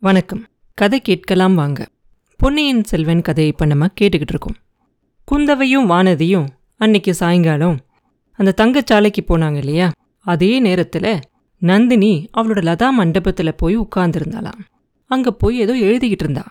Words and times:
வணக்கம். 0.00 0.44
கதை 0.74 1.00
கேட்கலாம் 1.00 1.54
வாங்க. 1.54 1.86
பொன்னியின் 2.36 2.84
செல்வன் 2.84 3.22
கதையை 3.22 3.52
இப்போ 3.52 3.66
நம்ம 3.66 3.86
கேட்டுக்கிட்டு 3.86 4.28
இருக்கோம். 4.28 4.54
குந்தவையும் 5.24 5.90
வானதியும் 5.90 6.46
அன்னைக்கு 6.76 7.14
சாயங்காலம் 7.14 7.78
அந்த 8.32 8.54
தங்கச்சாலைக்கு 8.56 9.20
போனாங்க 9.28 9.56
இல்லையா? 9.56 9.90
அதே 10.18 10.58
நேரத்தில் 10.58 11.20
நந்தினி 11.58 12.28
அவளோட 12.36 12.60
லதா 12.60 12.90
மண்டபத்தில் 12.90 13.54
போய் 13.54 13.78
உட்கார்ந்துருந்தாளாம். 13.78 14.58
அங்கே 15.06 15.30
போய் 15.30 15.58
ஏதோ 15.58 15.74
எழுதிக்கிட்டு 15.74 16.20
இருந்தா. 16.20 16.46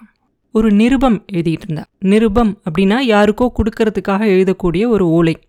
ஒரு 0.52 0.72
நிருபம் 0.72 1.26
எழுதிக்கிட்டு 1.32 1.64
இருந்தா. 1.64 1.84
நிருபம் 2.00 2.62
அப்படின்னா 2.70 3.00
யாருக்கோ 3.00 3.52
கொடுக்கறதுக்காக 3.56 4.26
எழுதக்கூடிய 4.26 4.88
ஒரு 4.88 5.10
ஓலை. 5.10 5.40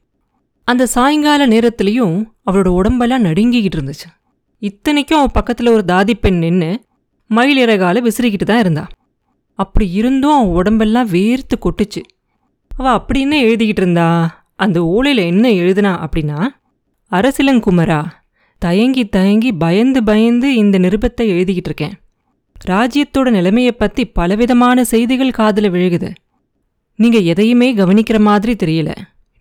அந்த 0.65 0.87
சாயங்கால 0.87 1.47
நேரத்துலையும் 1.47 2.25
அவளோட 2.51 2.69
உடம்பெல்லாம் 2.69 3.25
நடுங்கிக்கிட்டு 3.25 3.79
இருந்துச்சு. 3.79 4.09
இத்தனைக்கும் 4.59 5.19
அவள் 5.19 5.31
பக்கத்தில் 5.33 5.67
ஒரு 5.67 5.83
தாதி 5.87 6.15
பெண் 6.21 6.39
நின்று 6.39 6.87
மயில் 7.31 7.61
இறகால 7.67 8.01
விசிறிக்கிட்டு 8.01 8.47
தான் 8.51 8.59
இருந்தா. 8.59 8.85
அப்படி 9.59 9.87
இருந்தும் 9.93 10.33
அவன் 10.33 10.55
உடம்பெல்லாம் 10.59 11.09
வேர்த்து 11.09 11.57
கொட்டுச்சு. 11.61 12.03
அவள் 12.71 12.93
அப்படி 12.93 13.21
என்ன 13.21 13.37
எழுதிக்கிட்டு 13.43 13.83
இருந்தா? 13.85 14.09
அந்த 14.57 14.79
ஓலையில் 14.95 15.23
என்ன 15.33 15.49
எழுதுனா 15.49 15.93
அப்படின்னா 16.05 16.39
அரசிலங்குமரா 17.13 18.01
தயங்கி 18.63 19.03
தயங்கி 19.09 19.53
பயந்து 19.53 20.01
பயந்து 20.05 20.49
இந்த 20.55 20.79
நிருபத்தை 20.79 21.25
எழுதிக்கிட்டு 21.35 21.71
இருக்கேன். 21.71 21.95
ராஜ்யத்தோட 22.67 23.29
நிலைமையை 23.31 23.73
பற்றி 23.73 24.05
பலவிதமான 24.19 24.85
செய்திகள் 24.85 25.31
காதில் 25.31 25.71
விழுகுது. 25.71 26.11
நீங்கள் 26.99 27.23
எதையுமே 27.23 27.69
கவனிக்கிற 27.75 28.19
மாதிரி 28.21 28.55
தெரியல. 28.63 28.91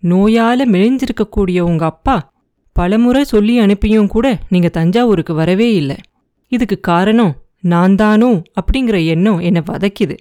நோயால் 0.03 0.63
மெழிஞ்சிருக்கக்கூடிய 0.69 1.59
உங்கள் 1.59 1.87
அப்பா 1.87 2.17
பலமுறை 2.75 3.23
சொல்லி 3.23 3.59
அனுப்பியும் 3.59 4.07
கூட 4.07 4.25
நீங்கள் 4.49 4.75
தஞ்சாவூருக்கு 4.77 5.33
வரவே 5.33 5.73
இல்லை. 5.73 5.97
இதுக்கு 6.51 6.79
காரணம் 6.79 7.33
நான் 7.63 7.95
தானோ 7.95 8.29
அப்படிங்கிற 8.59 8.97
எண்ணம் 9.05 9.39
என்னை 9.39 9.61
வதக்கிது. 9.65 10.15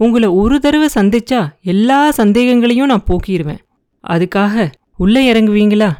உங்களை 0.00 0.28
ஒரு 0.40 0.56
தடவை 0.60 0.88
சந்திச்சா 0.94 1.40
எல்லா 1.62 2.00
சந்தேகங்களையும் 2.10 2.90
நான் 2.92 3.08
போக்கிடுவேன் 3.08 3.62
அதுக்காக 4.04 4.66
உள்ளே 4.96 5.22
இறங்குவீங்களா? 5.32 5.90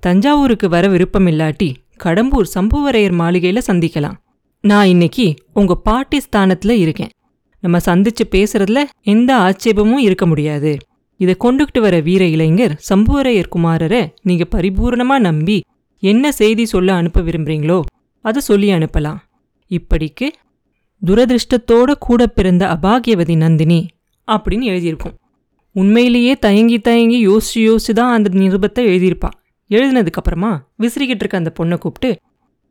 தஞ்சாவூருக்கு 0.00 0.68
வர 0.68 0.88
விருப்பம் 0.88 1.26
இல்லாட்டி 1.26 1.68
கடம்பூர் 2.04 2.48
சம்புவரையர் 2.54 3.14
மாளிகையில 3.20 3.60
சந்திக்கலாம். 3.66 4.16
நான் 4.64 4.86
இன்னைக்கு 4.86 5.26
உங்க 5.52 5.74
பாட்டி 5.74 6.18
ஸ்தானத்துல 6.26 6.70
இருக்கேன். 6.70 7.12
நம்ம 7.60 7.78
சந்திச்சு 7.84 8.24
பேசுறதுல 8.30 8.80
எந்த 9.02 9.30
ஆட்சேபமும் 9.36 10.04
இருக்க 10.06 10.26
முடியாது. 10.26 10.72
இதை 11.20 11.34
கொண்டுகிட்டு 11.44 11.80
வர 11.80 12.00
வீர 12.00 12.24
இளைஞர் 12.26 12.74
சம்புவரையர் 12.90 13.52
குமாரரை 13.56 14.02
நீங்க 14.22 14.44
பரிபூர்ணமாக 14.54 15.24
நம்பி 15.28 15.58
என்ன 16.02 16.32
செய்தி 16.32 16.64
சொல்ல 16.64 16.94
அனுப்ப 16.94 17.20
விரும்புறீங்களோ 17.20 17.78
அதை 18.24 18.40
சொல்லி 18.42 18.68
அனுப்பலாம். 18.72 19.20
இப்படிக்கு 19.70 20.26
துரதிருஷ்டத்தோட 21.02 21.90
கூட 21.98 22.26
பிறந்த 22.26 22.64
அபாகியவதி 22.74 23.36
நந்தினி 23.36 23.80
அப்படின்னு 24.28 24.66
எழுதியிருக்கும். 24.72 25.14
உண்மையிலேயே 25.76 26.34
தயங்கி 26.36 26.78
தயங்கி 26.78 27.18
யோசிச்சு 27.28 27.60
யோசிச்சு 27.68 27.92
தான் 27.92 28.12
அந்த 28.16 28.28
நிருபத்தை 28.40 28.82
எழுதியிருப்பா. 28.90 29.30
எழுதினதுக்கப்புறமா 29.70 30.50
விசிறிக்கிட்டு 30.82 31.22
இருக்க 31.24 31.36
அந்த 31.36 31.52
பொண்ணை 31.58 31.76
கூப்பிட்டு 31.78 32.10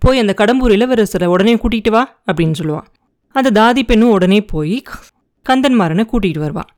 போய் 0.01 0.21
அந்த 0.21 0.33
கடம்பூர் 0.39 0.73
இளவரசரை 0.75 1.27
உடனே 1.33 1.53
கூட்டிகிட்டு 1.55 1.89
வா 1.89 2.03
அப்படின்னு 2.27 2.55
சொல்லுவான் 2.59 2.87
அந்த 3.35 3.49
தாதி 3.59 3.81
பெண்ணும் 3.83 4.09
உடனே 4.09 4.39
போய் 4.43 4.77
கந்தன்மாரனை 5.45 6.03
கூட்டிகிட்டு 6.11 6.43
வருவாள் 6.45 6.69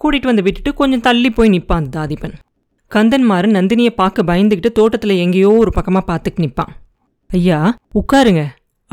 கூட்டிகிட்டு 0.00 0.30
வந்து 0.30 0.44
விட்டுட்டு 0.46 0.70
கொஞ்சம் 0.74 1.04
தள்ளி 1.06 1.30
போய் 1.30 1.52
நிற்பான் 1.54 1.80
அந்த 1.82 1.92
தாதி 1.98 2.16
பெண். 2.20 2.36
கந்தன்மாரன் 2.92 3.56
நந்தினியை 3.58 3.92
பார்க்க 4.00 4.22
பயந்துக்கிட்டு 4.22 4.72
தோட்டத்தில் 4.72 5.20
எங்கேயோ 5.24 5.50
ஒரு 5.62 5.70
பக்கமாக 5.70 6.04
பார்த்துக்கு 6.04 6.44
நிற்பான் 6.44 6.72
ஐயா 7.30 7.58
உட்காருங்க. 8.00 8.42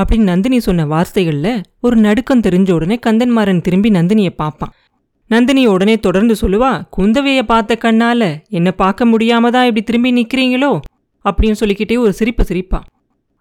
அப்படின்னு 0.01 0.29
நந்தினி 0.31 0.59
சொன்ன 0.59 0.85
வார்த்தைகளில் 0.85 1.63
ஒரு 1.81 1.95
நடுக்கம் 1.95 2.41
தெரிஞ்ச 2.41 2.71
உடனே 2.71 2.97
கந்தன்மாரன் 3.05 3.61
திரும்பி 3.61 3.89
நந்தினியை 3.89 4.33
பார்ப்பான். 4.35 4.73
நந்தினி 5.31 5.63
உடனே 5.67 5.95
தொடர்ந்து 5.99 6.35
சொல்லுவா 6.41 6.71
குந்தவையை 6.97 7.43
பார்த்த 7.43 7.77
கண்ணால 7.85 8.21
என்னை 8.49 8.71
பார்க்க 8.71 9.05
முடியாம 9.05 9.49
தான் 9.49 9.65
இப்படி 9.69 9.83
திரும்பி 9.83 10.11
நிற்கிறீங்களோ 10.17 10.71
அப்படின்னு 11.25 11.59
சொல்லிக்கிட்டே 11.61 11.97
ஒரு 11.97 12.13
சிரிப்பு 12.13 12.43
சிரிப்பா. 12.45 12.79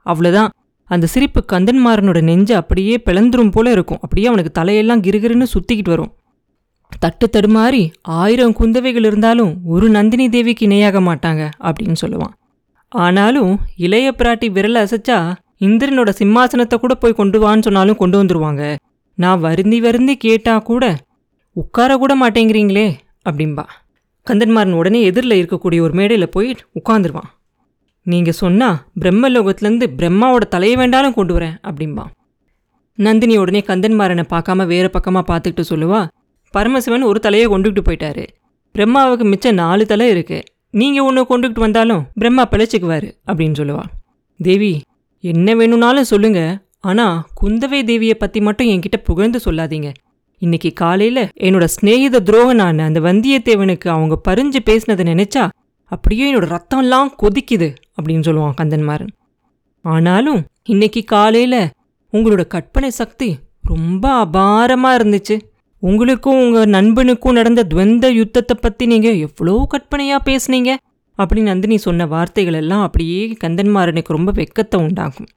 அவ்வளோதான் 0.06 0.50
அந்த 0.90 1.06
சிரிப்பு 1.06 1.40
கந்தன்மாரனோட 1.52 2.18
நெஞ்சு 2.22 2.54
அப்படியே 2.54 2.96
பிளந்துரும் 3.04 3.50
போல 3.50 3.70
இருக்கும். 3.70 4.00
அப்படியே 4.02 4.26
அவனுக்கு 4.26 4.52
தலையெல்லாம் 4.60 5.04
கிருகிருன்னு 5.06 5.46
சுத்திக்கிட்டு 5.54 5.92
வரும். 5.94 6.12
தட்டு 6.98 7.26
தடுமாறி 7.26 7.80
ஆயிரம் 8.02 8.52
குந்தவைகள் 8.52 9.06
இருந்தாலும் 9.10 9.52
ஒரு 9.64 9.86
நந்தினி 9.88 10.26
தேவிக்கு 10.28 10.64
இணையாக 10.64 11.00
மாட்டாங்க 11.00 11.42
அப்படின்னு 11.68 11.96
சொல்லுவான். 12.02 12.34
ஆனாலும் 12.92 13.52
இளைய 13.76 14.08
பிராட்டி 14.18 14.48
விரல் 14.50 14.78
அசைச்சா 14.84 15.18
இந்திரனோட 15.60 16.10
சிம்மாசனத்தை 16.20 16.76
கூட 16.78 16.94
போய் 17.02 17.18
கொண்டு 17.20 17.38
வான்னு 17.44 17.66
சொன்னாலும் 17.66 18.00
கொண்டு 18.02 18.16
வந்துருவாங்க. 18.20 18.62
நான் 19.18 19.42
வருந்தி 19.46 19.78
வருந்தி 19.86 20.14
கேட்டா 20.24 20.54
கூட 20.70 20.84
உட்கார 21.56 21.90
கூட 22.02 22.12
மாட்டேங்கிறீங்களே 22.22 22.88
அப்படிம்பா. 23.28 23.64
கந்தன்மாரன் 24.26 24.78
உடனே 24.80 25.00
எதிரில் 25.08 25.38
இருக்கக்கூடிய 25.40 25.80
ஒரு 25.86 25.94
மேடையில் 25.98 26.34
போய் 26.34 26.50
உட்காந்துருவான் 26.78 27.30
நீங்கள் 28.06 28.38
சொன்னால் 28.40 28.76
பிரம்மலோகத்துலேருந்து 29.02 29.86
பிரம்மாவோட 30.00 30.44
தலையை 30.54 30.74
வேண்டாலும் 30.80 31.16
கொண்டு 31.18 31.32
வரேன் 31.36 31.56
அப்படிம்பா. 31.68 32.04
நந்தினி 32.98 33.34
உடனே 33.42 33.60
கந்தன்மாரனை 33.70 34.24
பார்க்காம 34.34 34.66
வேறு 34.72 34.88
பக்கமாக 34.96 35.24
பார்த்துக்கிட்டு 35.30 35.70
சொல்லுவா 35.70 36.00
பரமசிவன் 36.54 37.08
ஒரு 37.10 37.18
தலையை 37.24 37.46
கொண்டுகிட்டு 37.52 37.82
போயிட்டாரு. 37.86 38.24
பிரம்மாவுக்கு 38.74 39.24
மிச்சம் 39.32 39.58
நாலு 39.62 39.84
தலை 39.92 40.06
இருக்குது 40.14 40.46
நீங்கள் 40.80 41.06
ஒன்று 41.08 41.22
கொண்டுகிட்டு 41.30 41.64
வந்தாலும் 41.64 42.02
பிரம்மா 42.20 42.44
பிழைச்சிக்குவார் 42.52 43.08
அப்படின்னு 43.28 43.58
சொல்லுவா. 43.60 43.84
தேவி 44.40 44.70
என்ன 45.24 45.54
வேணும்னாலும் 45.54 46.10
சொல்லுங்க. 46.12 46.40
ஆனா 46.80 47.06
குந்தவை 47.42 47.78
தேவியை 47.90 48.14
பத்தி 48.14 48.40
மட்டும் 48.40 48.66
என்கிட்ட 48.66 48.98
புகழ்ந்து 49.04 49.38
சொல்லாதீங்க. 49.44 49.88
இன்னைக்கு 50.42 50.72
காலையில 50.72 51.18
என்னோட 51.40 51.66
சிநேகித 51.74 52.16
துரோகனான 52.28 52.84
அந்த 52.88 53.00
வந்தியத்தேவனுக்கு 53.00 53.88
அவங்க 53.88 54.14
பறிஞ்சு 54.28 54.60
பேசினதை 54.64 55.04
நினைச்சா 55.12 55.44
அப்படியே 55.84 56.34
என்னோட 56.34 56.46
ரத்தம்லாம் 56.54 57.10
கொதிக்குது 57.22 57.68
அப்படின்னு 57.96 58.26
சொல்லுவான் 58.28 58.58
கந்தன்மாரன் 58.60 59.12
ஆனாலும் 59.84 60.40
இன்னைக்கு 60.64 61.04
காலையில 61.04 61.56
உங்களோட 62.12 62.46
கற்பனை 62.46 62.90
சக்தி 62.90 63.28
ரொம்ப 63.62 64.24
அபாரமா 64.24 64.90
இருந்துச்சு. 64.98 65.36
உங்களுக்கும் 65.82 66.38
உங்க 66.38 66.60
நண்பனுக்கும் 66.66 67.32
நடந்த 67.32 67.66
துவந்த 67.74 68.06
யுத்தத்தை 68.12 68.56
பத்தி 68.60 68.86
நீங்க 68.86 69.08
எவ்வளோ 69.10 69.66
கற்பனையா 69.72 70.18
பேசுனீங்க. 70.24 70.70
அப்படின்னு 71.18 71.50
நந்தினி 71.52 71.76
சொன்ன 71.76 72.06
வார்த்தைகள் 72.06 72.54
எல்லாம் 72.54 72.82
அப்படியே 72.82 73.36
கந்தன்மாறனுக்கு 73.44 74.16
ரொம்ப 74.16 74.32
வெக்கத்தை 74.32 74.76
உண்டாகும் 74.76 75.30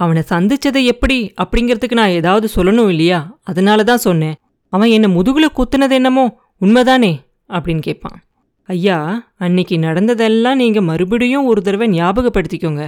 அவனை 0.00 0.22
சந்திச்சதை 0.30 0.84
எப்படி 0.84 1.32
அப்படிங்கிறதுக்கு 1.42 1.92
நான் 1.92 2.08
ஏதாவது 2.08 2.48
சொல்லணும் 2.56 2.88
இல்லையா? 2.88 3.38
அதனால 3.42 3.84
தான் 3.84 3.98
சொன்னேன். 3.98 4.36
அவன் 4.72 4.88
என்னை 4.88 5.08
முதுகில் 5.10 5.56
குத்துனது 5.56 5.90
என்னமோ 5.90 6.24
உண்மைதானே? 6.60 7.12
அப்படின்னு 7.48 7.78
கேட்பான். 7.78 8.18
ஐயா 8.68 9.28
அன்னைக்கு 9.36 9.78
நடந்ததெல்லாம் 9.78 10.56
நீங்கள் 10.56 10.82
மறுபடியும் 10.82 11.46
ஒரு 11.46 11.62
தடவை 11.62 12.00
ஞாபகப்படுத்திக்கோங்க. 12.00 12.84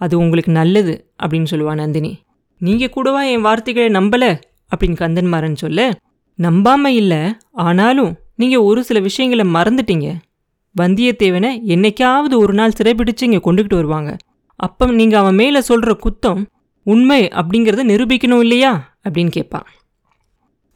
அது 0.00 0.18
உங்களுக்கு 0.18 0.52
நல்லது 0.52 1.12
அப்படின்னு 1.22 1.46
சொல்லுவா 1.50 1.74
நந்தினி. 1.74 2.12
நீங்கள் 2.60 2.88
கூடவா 2.88 3.22
என் 3.22 3.40
வார்த்தைகளை 3.40 3.88
நம்பலை? 4.00 4.30
அப்படின்னு 4.72 5.00
கந்தன்மாறன் 5.02 5.54
சொல்ல 5.54 5.80
நம்பாமல் 6.38 6.92
இல்லை 6.92 7.20
ஆனாலும் 7.52 8.12
நீங்கள் 8.34 8.58
ஒரு 8.58 8.84
சில 8.84 9.00
விஷயங்களை 9.00 9.44
மறந்துட்டீங்க. 9.52 10.08
வந்தியத்தேவனை 10.80 11.50
என்னைக்காவது 11.74 12.34
ஒரு 12.36 12.52
நாள் 12.52 12.76
சிறைபிடிச்சு 12.78 13.26
இங்கே 13.28 13.40
கொண்டுகிட்டு 13.46 13.74
வருவாங்க. 13.74 14.16
அப்போ 14.60 14.86
நீங்கள் 14.90 15.18
அவன் 15.18 15.34
மேலே 15.34 15.60
சொல்கிற 15.60 15.92
குத்தம் 16.04 16.42
உண்மை 16.86 17.20
அப்படிங்கிறத 17.40 17.84
நிரூபிக்கணும் 17.92 18.38
இல்லையா? 18.38 18.72
அப்படின்னு 19.04 19.30
கேட்பான் 19.30 19.66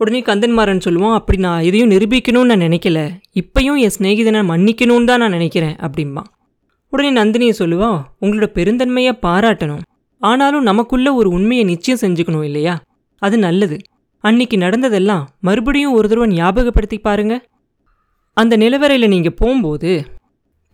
உடனே 0.01 0.21
கந்தன்மாறன் 0.21 0.85
சொல்லுவான் 0.85 1.15
அப்படி 1.15 1.39
நான் 1.39 1.63
எதையும் 1.63 1.91
நிரூபிக்கணும்னு 1.91 2.51
நான் 2.51 2.65
நினைக்கல. 2.67 2.99
இப்பையும் 3.41 3.79
என் 3.85 3.95
சிநேகிதனை 3.99 4.43
மன்னிக்கணும்னு 4.53 5.05
தான் 5.05 5.19
நான் 5.19 5.31
நினைக்கிறேன் 5.31 5.77
அப்படிம்பான் 5.77 6.29
உடனே 6.93 7.11
நந்தினியை 7.23 7.55
சொல்லுவா 7.59 7.91
உங்களோட 8.21 8.47
பெருந்தன்மையை 8.55 9.13
பாராட்டணும். 9.23 9.83
ஆனாலும் 10.23 10.63
நமக்குள்ள 10.63 11.09
ஒரு 11.15 11.29
உண்மையை 11.31 11.65
நிச்சயம் 11.65 12.03
செஞ்சுக்கணும் 12.03 12.45
இல்லையா? 12.45 12.75
அது 13.23 13.39
நல்லது. 13.39 13.77
அன்னைக்கு 14.25 14.57
நடந்ததெல்லாம் 14.57 15.29
மறுபடியும் 15.41 15.93
ஒரு 15.93 16.09
தடவை 16.09 16.29
ஞாபகப்படுத்தி 16.37 16.99
பாருங்கள் 16.99 17.43
அந்த 18.41 18.55
நிலவரையில் 18.63 19.13
நீங்கள் 19.15 19.39
போகும்போது 19.41 19.91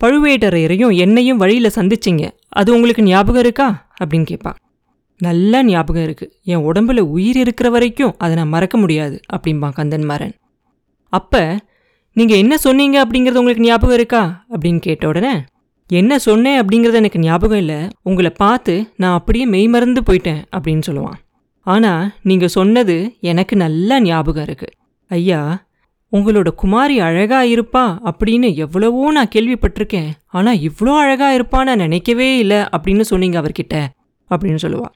பழுவேட்டரையரையும் 0.01 0.93
என்னையும் 1.03 1.41
வழியில் 1.41 1.75
சந்திச்சிங்க. 1.77 2.23
அது 2.59 2.69
உங்களுக்கு 2.75 3.03
ஞாபகம் 3.11 3.43
இருக்கா? 3.45 3.67
அப்படின்னு 3.99 4.27
கேட்பான் 4.31 4.57
நல்லா 5.19 5.59
ஞாபகம் 5.69 6.05
இருக்குது 6.07 6.33
என் 6.51 6.65
உடம்புல 6.69 6.99
உயிர் 7.15 7.39
இருக்கிற 7.43 7.67
வரைக்கும் 7.75 8.13
அதை 8.23 8.33
நான் 8.39 8.53
மறக்க 8.55 8.75
முடியாது 8.77 9.15
அப்படிம்பான் 9.35 9.77
கந்தன்மாறன். 9.79 10.33
அப்போ 11.13 11.41
நீங்கள் 12.15 12.41
என்ன 12.43 12.53
சொன்னீங்க 12.65 12.97
அப்படிங்கிறது 13.03 13.41
உங்களுக்கு 13.41 13.67
ஞாபகம் 13.67 13.97
இருக்கா? 13.99 14.21
அப்படின்னு 14.53 14.81
கேட்ட 14.87 15.03
உடனே 15.11 15.33
என்ன 15.89 16.13
சொன்னேன் 16.27 16.59
அப்படிங்கிறது 16.61 16.99
எனக்கு 17.01 17.19
ஞாபகம் 17.19 17.61
இல்லை. 17.63 17.79
உங்களை 18.09 18.31
பார்த்து 18.43 18.73
நான் 19.01 19.17
அப்படியே 19.19 19.45
மெய்மறந்து 19.53 20.01
போயிட்டேன் 20.07 20.41
அப்படின்னு 20.55 20.83
சொல்லுவான். 20.89 21.19
ஆனால் 21.67 22.03
நீங்கள் 22.29 22.55
சொன்னது 22.57 22.97
எனக்கு 23.31 23.55
நல்லா 23.65 23.95
ஞாபகம் 24.09 24.45
இருக்குது 24.47 24.75
ஐயா 25.11 25.41
உங்களோட 26.13 26.49
குமாரி 26.61 26.95
அழகா 26.99 27.39
இருப்பா 27.53 27.83
அப்படின்னு 28.09 28.49
எவ்வளவோ 28.55 29.11
நான் 29.11 29.33
கேள்விப்பட்டிருக்கேன். 29.35 30.09
ஆனா 30.37 30.51
இவ்வளோ 30.67 30.93
அழகா 31.03 31.27
இருப்பா 31.37 31.59
நான் 31.69 31.83
நினைக்கவே 31.85 32.29
இல்லை 32.43 32.59
அப்படின்னு 32.75 33.05
சொன்னீங்க 33.11 33.37
அவர்கிட்ட 33.41 33.75
அப்படின்னு 34.29 34.61
சொல்லுவா. 34.65 34.87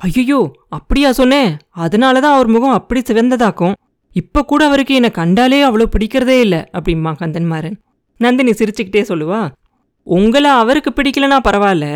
ஐயோ 0.00 0.40
அப்படியா 0.68 1.10
சொன்னேன். 1.10 1.50
அதனால 1.84 2.20
தான் 2.20 2.36
அவர் 2.36 2.52
முகம் 2.54 2.76
அப்படி 2.78 3.00
சிவந்ததாக்கும். 3.08 3.74
இப்போ 4.16 4.40
கூட 4.44 4.62
அவருக்கு 4.68 4.92
என்னை 4.94 5.10
கண்டாலே 5.10 5.58
அவ்வளோ 5.68 5.86
பிடிக்கிறதே 5.94 6.36
இல்லை 6.40 6.60
அப்படிம்மா 6.78 7.10
கந்தன்மாறன். 7.22 7.76
நந்தினி 8.20 8.50
சிரிச்சுக்கிட்டே 8.50 9.02
சொல்லுவா 9.10 9.40
உங்களை 10.06 10.50
அவருக்கு 10.62 10.90
பிடிக்கலனா 10.96 11.38
பரவாயில்ல. 11.48 11.86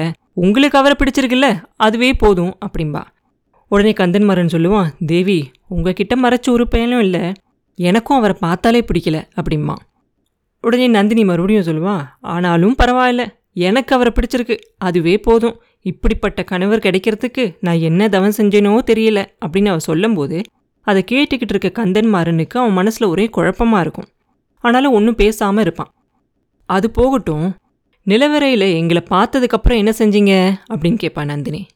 உங்களுக்கு 0.44 0.76
அவரை 0.78 0.94
பிடிச்சிருக்குல்ல 0.98 1.48
அதுவே 1.76 2.10
போதும் 2.22 2.52
அப்படிம்பா. 2.66 3.02
உடனே 3.70 3.92
கந்தன்மாறன் 4.00 4.54
சொல்லுவான் 4.54 4.90
தேவி 5.06 5.38
உங்ககிட்ட 5.68 6.14
மறைச்ச 6.16 6.46
ஒரு 6.50 6.64
பயனும் 6.68 7.00
இல்லை. 7.00 7.24
எனக்கும் 7.74 8.16
அவரை 8.16 8.36
பார்த்தாலே 8.40 8.84
பிடிக்கல 8.92 9.22
அப்படிம்மா. 9.36 9.74
உடனே 10.60 10.86
நந்தினி 10.86 11.24
மறுபடியும் 11.24 11.64
சொல்லுவா 11.64 12.04
ஆனாலும் 12.20 12.74
பரவாயில்ல 12.82 13.26
எனக்கு 13.52 13.94
அவரை 13.94 14.12
பிடிச்சிருக்கு. 14.14 14.58
அதுவே 14.78 15.18
போதும். 15.18 15.62
இப்படிப்பட்ட 15.80 16.42
கணவர் 16.42 16.78
கிடைக்கிறதுக்கு 16.78 17.56
நான் 17.60 17.78
என்ன 17.78 18.08
தவம் 18.08 18.36
செஞ்சேனோ 18.36 18.78
தெரியல 18.86 19.26
அப்படின்னு 19.46 19.68
அவ 19.68 19.78
சொல்லும்போது 19.78 20.42
அதை 20.80 21.04
கேட்டுக்கிட்டு 21.10 21.54
இருக்க 21.54 21.68
கந்தன் 21.68 22.14
மாறனுக்கு 22.14 22.56
அவன் 22.56 22.72
மனசில் 22.72 23.08
ஒரே 23.08 23.26
குழப்பமாக 23.26 23.80
இருக்கும். 23.80 24.08
ஆனாலும் 24.58 24.92
ஒன்றும் 24.92 25.14
பேசாமல் 25.14 25.62
இருப்பான். 25.62 25.92
அது 26.66 26.90
போகட்டும். 26.90 27.56
நிலவரையில் 28.06 28.72
எங்களை 28.74 29.02
பார்த்ததுக்கப்புறம் 29.10 29.76
என்ன 29.76 29.92
செஞ்சீங்க? 29.98 30.54
அப்படின்னு 30.74 30.96
கேட்பான் 30.96 31.26
நந்தினி. 31.26 31.66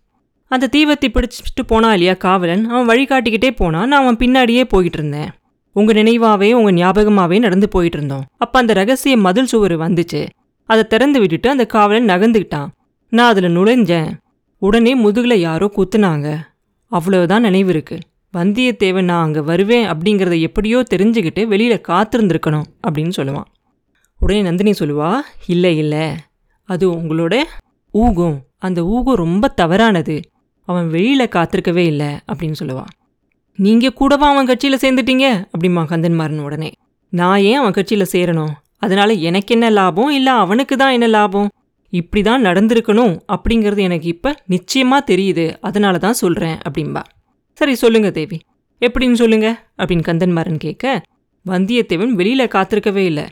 அந்த 0.45 0.67
தீவத்தை 0.67 1.11
பிடிச்சிட்டு 1.11 1.63
போனா 1.67 1.93
இல்லையா 1.93 2.15
காவலன்? 2.15 2.69
அவன் 2.69 2.89
வழிகாட்டிக்கிட்டே 2.89 3.51
போனான். 3.51 3.89
நான் 3.89 4.03
அவன் 4.03 4.17
பின்னாடியே 4.17 4.65
போயிட்டு 4.65 4.99
இருந்தேன். 4.99 5.31
உங்க 5.79 5.93
நினைவாவே 5.93 6.49
உங்க 6.59 6.71
ஞாபகமாவே 6.73 7.39
நடந்து 7.39 7.69
போயிட்டு 7.69 7.97
இருந்தோம் 7.97 8.25
அப்ப 8.37 8.55
அந்த 8.59 8.73
ரகசிய 8.73 9.17
மதில் 9.17 9.51
சுவர் 9.53 9.75
வந்துச்சு. 9.79 10.23
அதை 10.69 10.83
திறந்து 10.85 11.19
விட்டுட்டு 11.21 11.49
அந்த 11.51 11.65
காவலன் 11.67 12.11
நகர்ந்துக்கிட்டான். 12.13 12.71
நான் 13.13 13.31
அதில் 13.31 13.57
நுழைஞ்சேன். 13.57 14.09
உடனே 14.63 14.93
முதுகில் 14.95 15.37
யாரோ 15.41 15.67
குத்துனாங்க. 15.77 16.29
அவ்வளவுதான் 16.93 17.41
நினைவு 17.41 17.71
இருக்கு. 17.71 17.97
வந்தியத்தேவன் 18.35 19.09
நான் 19.11 19.25
அங்கே 19.25 19.43
வருவேன் 19.51 19.87
அப்படிங்கிறத 19.91 20.35
எப்படியோ 20.41 20.79
தெரிஞ்சுக்கிட்டு 20.95 21.43
வெளியில் 21.47 21.87
காத்திருந்துருக்கணும் 21.89 22.69
அப்படின்னு 22.87 23.13
சொல்லுவான். 23.17 23.49
உடனே 24.21 24.41
நந்தினி 24.43 24.73
சொல்லுவா 24.81 25.13
இல்லை 25.47 25.73
இல்லை. 25.79 26.07
அது 26.69 26.87
உங்களோட 26.93 27.35
ஊகம். 27.95 28.39
அந்த 28.59 28.81
ஊகம் 28.87 29.21
ரொம்ப 29.25 29.49
தவறானது. 29.61 30.17
அவன் 30.69 30.89
வெளியில் 30.89 31.33
காத்திருக்கவே 31.37 31.85
இல்லை 31.93 32.11
அப்படின்னு 32.33 32.59
சொல்லுவான் 32.63 32.93
நீங்க 33.59 33.91
கூடவா 33.91 34.29
அவன் 34.29 34.47
கட்சியில 34.47 34.77
சேர்ந்துட்டீங்க? 34.85 35.45
அப்படிமா 35.57 35.83
கந்தன்மாறன் 35.85 36.41
உடனே. 36.41 36.73
நான் 37.11 37.41
ஏன் 37.41 37.57
அவன் 37.57 37.71
கட்சியில 37.71 38.05
சேரணும்? 38.13 38.51
அதனால 38.77 39.13
எனக்கு 39.13 39.55
என்ன 39.55 39.71
லாபம்? 39.71 40.11
இல்ல 40.11 40.33
அவனுக்கு 40.33 40.77
தான் 40.77 40.93
என்ன 40.93 41.07
லாபம்? 41.07 41.49
இப்படி 41.91 42.23
தான் 42.23 42.45
நடந்திருக்கணும் 42.45 43.21
அப்படிங்கிறது 43.29 43.79
எனக்கு 43.79 44.09
இப்ப 44.09 44.35
நிச்சயமா 44.49 44.99
தெரியுது. 45.07 45.57
அதனால 45.61 45.99
தான் 45.99 46.13
சொல்றேன் 46.13 46.59
அப்படிம்பா. 46.69 47.03
சரி 47.53 47.75
சொல்லுங்க 47.75 48.11
தேவி. 48.11 48.41
எப்படின்னு 48.81 49.13
சொல்லுங்க? 49.13 49.65
அப்படின்னு 49.79 50.03
கந்தன்மாறன் 50.07 50.59
கேட்க 50.59 51.03
வந்தியத்தேவன் 51.47 52.15
வெளியில 52.21 52.49
காத்திருக்கவே 52.55 53.05
இல்லை. 53.05 53.25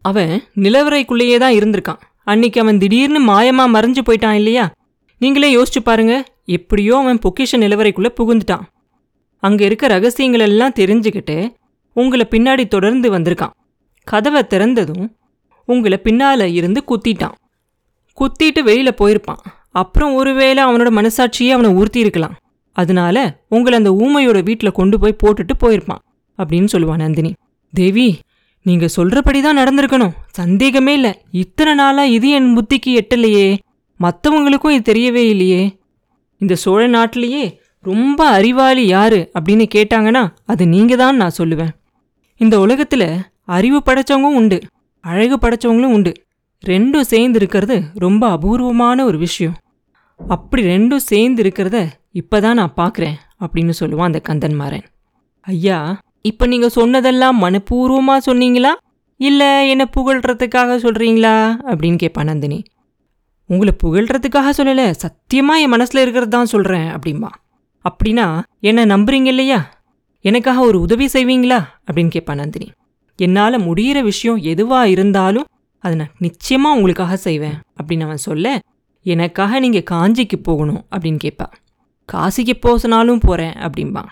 அவன் 0.00 0.42
நிலவரைக்குள்ளேயே 0.56 1.38
தான் 1.38 1.52
இருந்திருக்கான். 1.52 2.00
அன்னைக்கு 2.24 2.60
அவன் 2.60 2.78
திடீர்னு 2.78 3.32
மாயமா 3.32 3.64
மறைஞ்சு 3.76 3.98
போயிட்டான் 4.06 4.32
இல்லையா? 4.32 4.72
நீங்களே 5.18 5.56
யோசிச்சு 5.56 5.80
பாருங்க. 5.82 6.24
எப்படியோ 6.44 6.96
அவன் 6.96 7.18
பொக்கிஷ 7.18 7.56
நிலவரைக்குள்ள 7.56 8.08
புகுந்துட்டான். 8.20 8.64
அங்கே 9.46 9.64
இருக்க 9.68 9.86
ரகசியங்கள் 9.94 10.44
எல்லாம் 10.48 10.76
தெரிஞ்சுக்கிட்டு 10.80 11.36
உங்களை 11.96 12.24
பின்னாடி 12.30 12.64
தொடர்ந்து 12.74 13.08
வந்திருக்கான். 13.14 13.54
கதவை 14.06 14.42
திறந்ததும் 14.52 15.06
உங்களை 15.68 15.98
பின்னால் 16.06 16.46
இருந்து 16.58 16.80
குத்திட்டான். 16.90 17.36
குத்திட்டு 18.18 18.60
வெளியில் 18.68 18.98
போயிருப்பான். 19.00 19.42
அப்புறம் 19.80 20.12
ஒருவேளை 20.20 20.60
அவனோட 20.64 20.90
மனசாட்சியே 20.98 21.52
அவனை 21.54 21.70
உறுத்தி 21.80 22.00
இருக்கலாம் 22.04 22.36
அதனால 22.76 23.16
உங்களை 23.54 23.74
அந்த 23.78 23.90
ஊமையோட 24.04 24.38
வீட்டில் 24.48 24.76
கொண்டு 24.78 24.96
போய் 25.02 25.20
போட்டுட்டு 25.22 25.54
போயிருப்பான் 25.62 26.02
அப்படின்னு 26.38 26.68
சொல்லுவான் 26.74 27.02
நந்தினி. 27.04 27.32
தேவி 27.72 28.06
நீங்கள் 28.66 28.92
சொல்கிறபடி 28.96 29.38
தான் 29.42 29.58
நடந்திருக்கணும். 29.60 30.14
சந்தேகமே 30.38 30.92
இல்லை. 30.98 31.12
இத்தனை 31.42 31.72
நாளாக 31.80 32.14
இது 32.16 32.28
என் 32.36 32.48
புத்திக்கு 32.56 32.90
எட்டலையே. 33.00 33.46
மற்றவங்களுக்கும் 34.00 34.74
இது 34.76 34.84
தெரியவே 34.90 35.24
இல்லையே. 35.32 35.62
இந்த 36.40 36.54
சோழ 36.62 36.82
நாட்டிலேயே 36.94 37.44
ரொம்ப 37.84 38.20
அறிவாளி 38.28 38.84
யாரு 38.86 39.20
அப்படின்னு 39.38 39.66
கேட்டாங்கன்னா 39.74 40.22
அது 40.44 40.64
நீங்க 40.66 40.96
தான் 40.96 41.16
நான் 41.16 41.38
சொல்லுவேன். 41.38 41.72
இந்த 42.40 42.58
உலகத்துல 42.58 43.04
அறிவு 43.56 43.78
படைச்சவங்களும் 43.86 44.38
உண்டு 44.40 44.58
அழகு 45.04 45.36
படைச்சவங்களும் 45.36 45.94
உண்டு. 45.96 46.12
ரெண்டும் 46.66 47.06
சேர்ந்து 47.12 47.38
இருக்கிறது 47.38 47.76
ரொம்ப 47.94 48.24
அபூர்வமான 48.30 49.04
ஒரு 49.04 49.18
விஷயம். 49.18 49.56
அப்படி 50.20 50.62
ரெண்டும் 50.66 51.04
சேர்ந்து 51.10 51.42
இருக்கிறத 51.42 51.78
இப்பதான் 52.14 52.58
நான் 52.60 52.76
பார்க்குறேன் 52.76 53.16
அப்படின்னு 53.40 53.72
சொல்லுவான் 53.80 54.10
அந்த 54.10 54.20
கந்தன்மாறன் 54.28 54.86
ஐயா 55.46 55.78
இப்ப 56.22 56.46
நீங்க 56.46 56.68
சொன்னதெல்லாம் 56.68 57.38
மனப்பூர்வமா 57.42 58.14
சொன்னீங்களா? 58.26 58.72
இல்ல 59.20 59.42
என்ன 59.66 59.84
புகழ்றதுக்காக 59.96 60.76
சொல்றீங்களா? 60.84 61.34
அப்படின்னு 61.66 61.96
கேட்பான் 61.96 62.24
நந்தினி. 62.24 62.62
உங்களை 63.50 63.72
புகழ்றதுக்காக 63.84 64.52
சொல்லல 64.58 64.84
சத்தியமா 65.02 65.54
என் 65.62 65.72
மனசுல 65.72 66.02
இருக்கிறது 66.04 66.28
தான் 66.28 66.46
சொல்றேன் 66.46 66.86
அப்படிம்பா. 66.88 67.30
அப்படின்னா 67.88 68.42
என்ன 68.60 68.86
நம்புறீங்க 68.86 69.24
இல்லையா? 69.24 69.78
எனக்காக 70.24 70.60
ஒரு 70.60 70.80
உதவி 70.80 71.06
செய்வீங்களா? 71.06 71.58
அப்படின்னு 71.86 72.08
கேட்பான் 72.08 72.36
நந்தினி. 72.36 72.70
என்னால் 73.16 73.62
முடியிற 73.62 74.02
விஷயம் 74.02 74.38
எதுவாக 74.42 74.88
இருந்தாலும் 74.88 75.44
அதை 75.78 75.96
நான் 75.96 76.14
நிச்சயமாக 76.18 76.74
உங்களுக்காக 76.74 77.16
செய்வேன் 77.16 77.56
அப்படின்னு 77.76 78.02
அவன் 78.02 78.16
சொல்ல 78.16 78.58
எனக்காக 79.02 79.60
நீங்கள் 79.60 79.88
காஞ்சிக்கு 79.90 80.36
போகணும் 80.42 80.84
அப்படின்னு 80.90 81.18
கேட்பா. 81.24 81.46
காசிக்கு 82.12 82.54
போசினாலும் 82.62 83.20
போகிறேன் 83.20 83.52
அப்படிம்பான். 83.52 84.10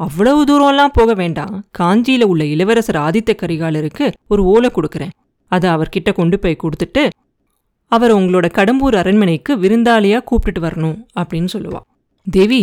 அவ்வளவு 0.00 0.40
தூரம்லாம் 0.44 0.92
போக 0.92 1.14
வேண்டாம். 1.14 1.64
காஞ்சியில் 1.70 2.24
உள்ள 2.24 2.44
இளவரசர் 2.44 2.96
ஆதித்த 2.96 3.34
கரிகாலருக்கு 3.42 4.12
ஒரு 4.28 4.44
ஓலை 4.44 4.70
கொடுக்குறேன். 4.74 5.10
அதை 5.48 5.70
அவர்கிட்ட 5.70 6.12
கொண்டு 6.12 6.38
போய் 6.38 6.56
கொடுத்துட்டு 6.62 7.08
அவர் 7.92 8.16
உங்களோட 8.16 8.46
கடம்பூர் 8.54 8.96
அரண்மனைக்கு 8.96 9.56
விருந்தாளியாக 9.56 10.24
கூப்பிட்டுட்டு 10.30 10.60
வரணும் 10.60 10.96
அப்படின்னு 11.20 11.48
சொல்லுவாள் 11.52 11.86
தேவி 12.30 12.60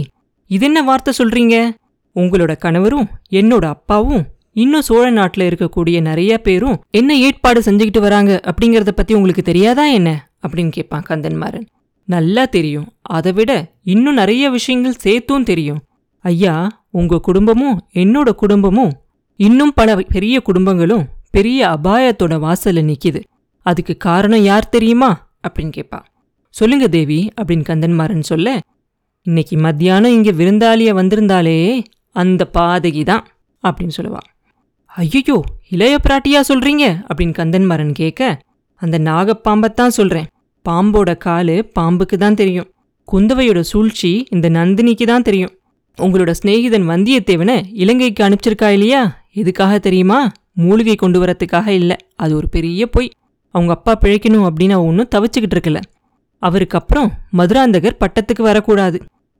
இது 0.52 0.66
என்ன 0.66 0.82
வார்த்தை 0.82 1.14
சொல்றீங்க? 1.18 1.56
உங்களோட 2.16 2.58
கணவரும் 2.58 3.08
என்னோட 3.32 3.66
அப்பாவும் 3.66 4.24
இன்னும் 4.54 4.82
சோழ 4.82 5.10
நாட்டில் 5.10 5.48
இருக்கக்கூடிய 5.50 6.02
நிறைய 6.02 6.38
பேரும் 6.38 6.82
என்ன 6.90 7.18
ஏற்பாடு 7.18 7.60
செஞ்சுக்கிட்டு 7.62 8.00
வராங்க 8.00 8.40
அப்படிங்கறத 8.44 8.92
பத்தி 8.92 9.14
உங்களுக்கு 9.14 9.42
தெரியாதா 9.42 9.86
என்ன? 9.86 10.30
அப்படின்னு 10.48 10.72
கேட்பான் 10.72 11.06
கந்தன்மாறன். 11.10 11.66
நல்லா 12.08 12.46
தெரியும். 12.46 12.88
அதை 13.02 13.32
விட 13.32 13.72
இன்னும் 13.84 14.14
நிறைய 14.14 14.50
விஷயங்கள் 14.50 15.00
சேர்த்தும் 15.04 15.44
தெரியும். 15.44 15.82
ஐயா 16.20 16.86
உங்க 16.92 17.20
குடும்பமும் 17.20 17.88
என்னோட 17.94 18.30
குடும்பமும் 18.30 18.94
இன்னும் 19.36 19.74
பல 19.76 19.96
பெரிய 19.96 20.42
குடும்பங்களும் 20.42 21.06
பெரிய 21.32 21.68
அபாயத்தோட 21.68 22.36
வாசல்ல 22.48 22.82
நிக்குது. 22.82 23.22
அதுக்கு 23.66 23.98
காரணம் 23.98 24.44
யார் 24.44 24.70
தெரியுமா? 24.70 25.12
அப்படின்னு 25.48 25.72
கேட்பா 25.78 26.00
சொல்லுங்க 26.50 26.88
தேவி 26.88 27.30
அப்படின்னு 27.42 27.68
கந்தன்மாறன் 27.70 28.20
சொல்ல 28.20 28.60
இன்னைக்கு 29.26 29.58
மத்தியானம் 29.58 30.12
இங்கே 30.12 30.32
விருந்தாளியை 30.32 30.94
வந்திருந்தாலே 30.94 31.84
அந்த 32.12 32.50
பாதகி 32.54 33.04
தான் 33.04 33.24
அப்படின்னு 33.64 33.96
சொல்லுவான் 33.98 34.28
ஐயோ 34.88 35.44
இளைய 35.70 35.98
பிராட்டியா 36.10 36.40
சொல்கிறீங்க 36.50 36.86
அப்படின்னு 37.08 37.36
கந்தன்மரன் 37.38 37.92
கேட்க 37.92 38.40
அந்த 38.76 39.00
நாகப்பாம்பத்தான் 39.00 39.88
சொல்கிறேன் 39.88 40.28
பாம்போட 40.70 41.18
காலு 41.18 41.72
பாம்புக்கு 41.80 42.18
தான் 42.18 42.34
தெரியும். 42.34 42.68
குந்தவையோட 43.08 43.60
சூழ்ச்சி 43.60 44.26
இந்த 44.30 44.50
நந்தினிக்கு 44.50 45.06
தான் 45.06 45.22
தெரியும். 45.22 45.54
உங்களோட 45.98 46.32
சிநேகிதன் 46.32 46.90
வந்தியத்தேவனை 46.90 47.64
இலங்கைக்கு 47.74 48.24
அனுப்பிச்சிருக்கா 48.24 48.70
இல்லையா? 48.70 49.24
எதுக்காக 49.34 49.80
தெரியுமா? 49.80 50.32
மூலிகை 50.54 50.96
கொண்டு 50.96 51.26
வரத்துக்காக 51.26 51.68
இல்லை. 51.68 51.98
அது 52.16 52.36
ஒரு 52.36 52.50
பெரிய 52.50 52.88
பொய். 52.88 53.10
அவங்க 53.56 53.74
அப்பா 53.74 53.98
பிழைக்கணும் 54.02 54.48
அப்படின்னு 54.48 54.72
அவன் 54.72 54.88
ஒன்றும் 54.88 55.12
தவிச்சுக்கிட்டு 55.16 55.58
இருக்கல. 55.58 55.80
அவருக்கு 56.42 56.78
அப்புறம் 56.78 57.10
மதுராந்தகர் 57.38 58.00
பட்டத்துக்கு 58.04 58.42
வரக்கூடாது. 58.42 59.00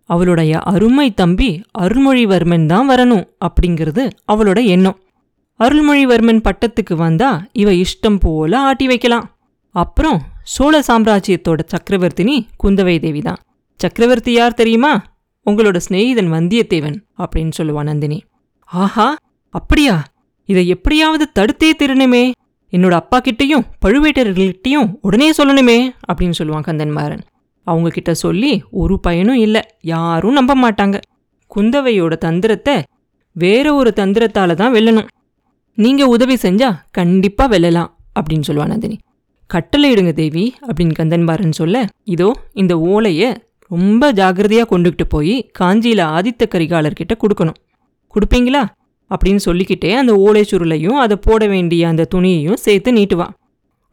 அவளுடைய 0.10 0.54
அருமை 0.72 1.08
தம்பி 1.12 1.50
அருள்மொழிவர்மன் 1.80 2.66
தான் 2.66 2.90
வரணும் 2.90 3.26
அப்படிங்கிறது 3.46 4.04
அவளோட 4.32 4.60
எண்ணம். 4.66 4.98
அருள்மொழிவர்மன் 5.60 6.44
பட்டத்துக்கு 6.48 6.96
வந்தா 6.96 7.32
இவ 7.62 7.72
இஷ்டம் 7.84 8.20
போல 8.20 8.60
ஆட்டி 8.60 8.86
வைக்கலாம். 8.88 9.28
அப்புறம் 9.76 10.20
சோழ 10.54 10.74
சாம்ராஜ்யத்தோட 10.88 11.62
சக்கரவர்த்தினி 11.74 12.36
குந்தவை 12.64 12.96
தேவி 13.00 13.22
தான். 13.22 13.40
சக்கரவர்த்தி 13.80 14.32
யார் 14.32 14.60
தெரியுமா? 14.62 14.94
உங்களோட 15.46 15.78
சிநேகிதன் 15.88 16.32
வந்தியத்தேவன் 16.36 16.98
அப்படின்னு 17.18 17.54
சொல்லுவா 17.58 17.84
நந்தினி. 17.84 18.20
ஆஹா 18.64 19.08
அப்படியா? 19.54 19.96
இதை 20.50 20.64
எப்படியாவது 20.68 21.26
தடுத்தே 21.40 21.70
திருணுமே. 21.80 22.24
என்னோட 22.74 22.92
அப்பா 22.92 23.18
கிட்டேயும் 23.20 23.66
பழுவேட்டர்கள்கிட்டையும் 23.86 24.90
உடனே 25.02 25.30
சொல்லணுமே 25.32 25.78
அப்படின்னு 26.10 26.38
சொல்லுவான் 26.40 26.68
கந்தன்மாறன். 26.68 27.24
அவங்க 27.68 27.90
கிட்ட 27.90 28.14
சொல்லி 28.14 28.52
ஒரு 28.72 29.00
பயனும் 29.00 29.36
இல்லை 29.36 29.62
யாரும் 29.82 30.38
நம்ப 30.40 30.56
மாட்டாங்க. 30.56 30.98
குந்தவையோட 31.52 32.14
தந்திரத்தை 32.18 32.76
வேற 33.36 33.68
ஒரு 33.74 33.94
தந்திரத்தால 33.96 34.54
தான் 34.54 34.74
வெல்லணும். 34.74 35.10
நீங்க 35.78 36.08
உதவி 36.08 36.36
செஞ்சா 36.42 36.70
கண்டிப்பா 36.92 37.46
வெல்லலாம் 37.50 37.92
அப்படின்னு 38.20 38.48
சொல்லுவா 38.48 38.68
நந்தினி. 38.68 38.98
கட்டளையிடுங்க 39.50 40.12
தேவி 40.14 40.44
அப்படின்னு 40.68 40.98
கந்தன்பாரன் 41.00 41.60
சொல்ல 41.60 41.86
இதோ 42.04 42.30
இந்த 42.54 42.74
ஓலையை 42.80 43.30
ரொம்ப 43.72 44.12
ஜாக்கிரதையாக 44.12 44.70
கொண்டுகிட்டு 44.72 45.06
போய் 45.10 45.36
காஞ்சியில் 45.60 46.04
ஆதித்த 46.16 46.46
கரிகாலர்கிட்ட 46.54 47.14
கொடுக்கணும். 47.24 47.60
கொடுப்பீங்களா? 48.14 48.64
அப்படின்னு 49.12 49.42
சொல்லிக்கிட்டே 49.46 49.92
அந்த 49.94 50.14
ஓலை 50.26 50.44
சுருளையும் 50.52 50.98
அதை 51.04 51.16
போட 51.18 51.48
வேண்டிய 51.48 51.88
அந்த 51.88 52.08
துணியையும் 52.16 52.60
சேர்த்து 52.66 52.92
நீட்டுவான் 52.92 53.34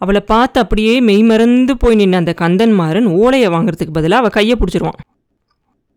அவளை 0.01 0.21
பார்த்து 0.27 0.59
அப்படியே 0.61 0.95
மெய்மறந்து 1.01 1.73
போய் 1.77 1.97
நின்ன 1.97 2.19
அந்த 2.23 2.35
கந்தன்மாரன் 2.41 3.09
ஓலையை 3.21 3.49
வாங்குறதுக்கு 3.49 3.93
பதிலாக 3.93 4.23
அவள் 4.23 4.35
கையை 4.37 4.57
பிடிச்சிருவான். 4.61 4.99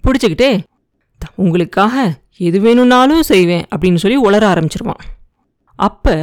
பிடிச்சிக்கிட்டே 0.03 0.51
உங்களுக்காக 1.35 1.95
எது 2.37 2.59
வேணும்னாலும் 2.59 3.23
செய்வேன் 3.23 3.65
அப்படின்னு 3.73 3.95
சொல்லி 3.95 4.17
உளர 4.17 4.43
ஆரம்பிச்சிருவான். 4.51 5.03
அப்போ 5.79 6.15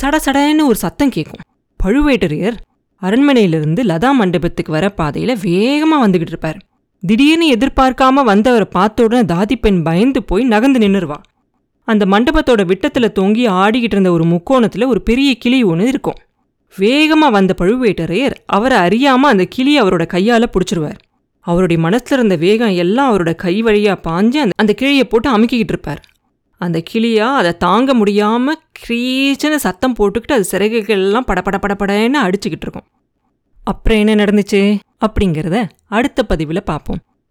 சட 0.00 0.16
சடன்னு 0.26 0.66
ஒரு 0.70 0.78
சத்தம் 0.84 1.10
கேட்கும் 1.10 1.44
பழுவேட்டரையர் 1.80 2.58
அரண்மனையிலிருந்து 3.02 3.82
லதா 3.90 4.10
மண்டபத்துக்கு 4.12 4.72
வர 4.72 4.86
பாதையில் 4.90 5.34
வேகமாக 5.42 6.02
வந்துக்கிட்டு 6.04 6.34
இருப்பார். 6.34 6.58
திடீர்னு 7.02 7.46
எதிர்பார்க்காம 7.52 8.24
வந்தவரை 8.24 8.66
பார்த்த 8.70 9.04
உடனே 9.04 9.22
தாதி 9.34 9.56
பெண் 9.60 9.82
பயந்து 9.82 10.20
போய் 10.22 10.44
நகர்ந்து 10.44 10.80
நின்றுருவா 10.80 11.18
அந்த 11.90 12.04
மண்டபத்தோட 12.06 12.62
விட்டத்தில் 12.70 13.16
தொங்கி 13.18 13.44
ஆடிக்கிட்டு 13.60 13.96
இருந்த 13.96 14.10
ஒரு 14.16 14.24
முக்கோணத்தில் 14.24 14.90
ஒரு 14.92 15.00
பெரிய 15.08 15.30
கிளி 15.34 15.58
ஒன்று 15.72 15.86
இருக்கும். 15.92 16.18
வேகமாக 16.76 17.34
வந்த 17.36 17.52
பழுவேட்டரையர் 17.60 18.34
அவரை 18.56 18.78
அறியாமல் 18.78 19.30
அந்த 19.30 19.44
கிளியை 19.54 19.78
அவரோட 19.82 20.04
கையால் 20.06 20.52
பிடிச்சிருவார். 20.54 21.00
அவருடைய 21.46 21.78
மனசில் 21.82 22.16
இருந்த 22.18 22.36
வேகம் 22.36 22.74
எல்லாம் 22.82 23.10
அவரோட 23.10 23.30
கை 23.34 23.54
வழியாக 23.66 24.02
பாஞ்சு 24.10 24.38
அந்த 24.44 24.56
அந்த 24.56 24.72
கிளியை 24.72 25.04
போட்டு 25.04 25.28
அமுக்கிக்கிட்டு 25.30 25.74
இருப்பார். 25.74 26.02
அந்த 26.60 26.78
கிளியாக 26.90 27.40
அதை 27.40 27.52
தாங்க 27.56 27.90
முடியாமல் 27.94 28.58
க்ரீச்சுன்னு 28.80 29.58
சத்தம் 29.66 29.96
போட்டுக்கிட்டு 29.98 30.36
அது 30.38 30.44
சிறகுகள் 30.44 31.04
எல்லாம் 31.06 31.24
படபட 31.24 31.58
படபடன்னு 31.64 32.18
அடிச்சுக்கிட்டு 32.26 32.66
இருக்கும். 32.66 32.88
அப்புறம் 33.64 34.00
என்ன 34.02 34.12
நடந்துச்சு? 34.24 34.60
அப்படிங்கிறத 35.06 35.58
அடுத்த 35.96 36.20
பதிவில் 36.24 36.68
பார்ப்போம். 36.70 37.00